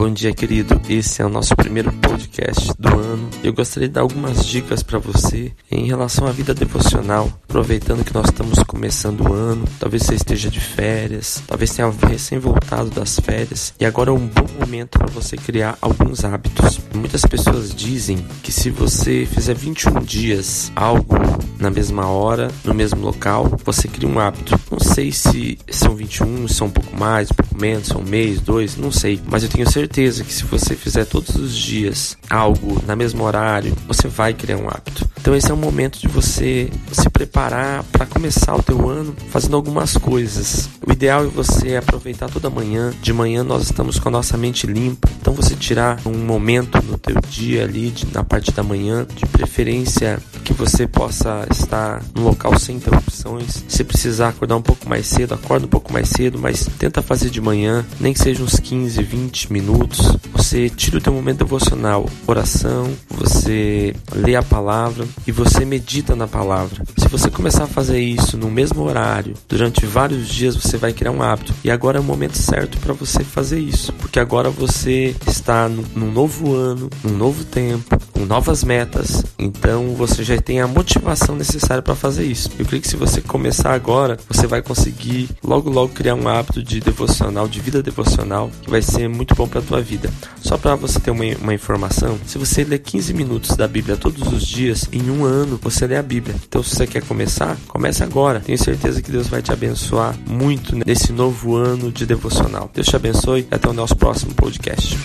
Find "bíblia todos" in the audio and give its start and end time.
93.68-94.32